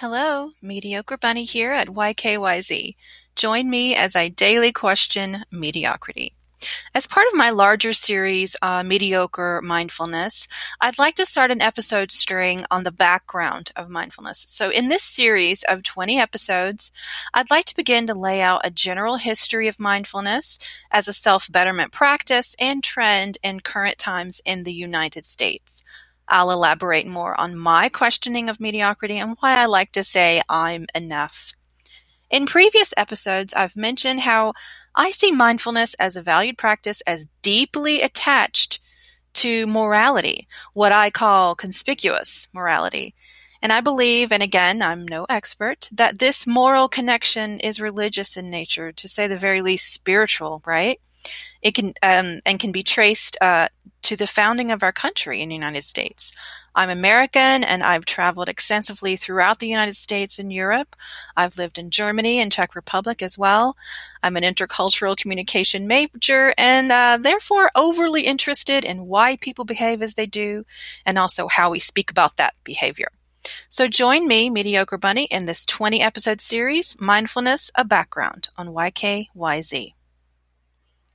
[0.00, 2.96] Hello, Mediocre Bunny here at YKYZ.
[3.36, 6.32] Join me as I daily question mediocrity.
[6.94, 10.48] As part of my larger series, uh, Mediocre Mindfulness,
[10.80, 14.46] I'd like to start an episode string on the background of mindfulness.
[14.48, 16.92] So, in this series of 20 episodes,
[17.34, 20.58] I'd like to begin to lay out a general history of mindfulness
[20.90, 25.84] as a self betterment practice and trend in current times in the United States.
[26.30, 30.86] I'll elaborate more on my questioning of mediocrity and why I like to say I'm
[30.94, 31.52] enough.
[32.30, 34.52] In previous episodes, I've mentioned how
[34.94, 38.80] I see mindfulness as a valued practice as deeply attached
[39.32, 43.14] to morality, what I call conspicuous morality.
[43.62, 48.48] And I believe, and again, I'm no expert, that this moral connection is religious in
[48.48, 51.00] nature, to say the very least spiritual, right?
[51.60, 53.68] It can, um, and can be traced, uh,
[54.10, 56.32] to the founding of our country in the United States.
[56.74, 60.96] I'm American and I've traveled extensively throughout the United States and Europe.
[61.36, 63.76] I've lived in Germany and Czech Republic as well.
[64.20, 70.14] I'm an intercultural communication major and uh, therefore overly interested in why people behave as
[70.14, 70.64] they do
[71.06, 73.12] and also how we speak about that behavior.
[73.68, 79.92] So join me, Mediocre Bunny, in this 20 episode series, Mindfulness, a Background on YKYZ.